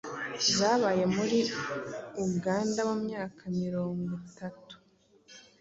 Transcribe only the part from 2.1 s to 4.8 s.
Uganda mu myaka mirongwitatu